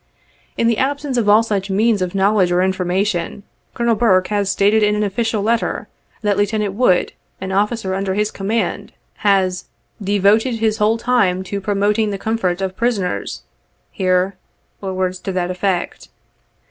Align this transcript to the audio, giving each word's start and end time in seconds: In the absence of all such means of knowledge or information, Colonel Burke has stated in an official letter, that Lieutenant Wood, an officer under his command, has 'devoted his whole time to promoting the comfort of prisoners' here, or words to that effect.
In 0.57 0.65
the 0.65 0.79
absence 0.79 1.15
of 1.15 1.29
all 1.29 1.43
such 1.43 1.69
means 1.69 2.01
of 2.01 2.15
knowledge 2.15 2.51
or 2.51 2.63
information, 2.63 3.43
Colonel 3.75 3.93
Burke 3.93 4.29
has 4.29 4.49
stated 4.49 4.81
in 4.81 4.95
an 4.95 5.03
official 5.03 5.43
letter, 5.43 5.87
that 6.23 6.37
Lieutenant 6.37 6.73
Wood, 6.73 7.13
an 7.39 7.51
officer 7.51 7.93
under 7.93 8.15
his 8.15 8.31
command, 8.31 8.93
has 9.17 9.65
'devoted 10.03 10.55
his 10.55 10.77
whole 10.77 10.97
time 10.97 11.43
to 11.43 11.61
promoting 11.61 12.09
the 12.09 12.17
comfort 12.17 12.61
of 12.61 12.75
prisoners' 12.75 13.43
here, 13.91 14.33
or 14.81 14.95
words 14.95 15.19
to 15.19 15.31
that 15.33 15.51
effect. 15.51 16.07